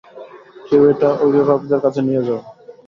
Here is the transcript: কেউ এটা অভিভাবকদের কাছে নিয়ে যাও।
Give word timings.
কেউ 0.67 0.81
এটা 0.91 1.09
অভিভাবকদের 1.23 1.79
কাছে 1.83 1.99
নিয়ে 2.07 2.25
যাও। 2.27 2.39